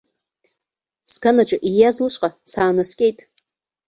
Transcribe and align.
Сганаҿы 1.11 1.57
ииаз 1.69 1.97
лышҟа 2.03 2.29
саанаскьеит. 2.51 3.19